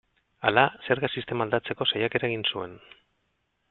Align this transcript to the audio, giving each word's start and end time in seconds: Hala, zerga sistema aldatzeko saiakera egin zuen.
Hala, 0.49 0.63
zerga 0.87 1.11
sistema 1.19 1.47
aldatzeko 1.49 1.89
saiakera 1.93 2.31
egin 2.35 2.47
zuen. 2.53 2.79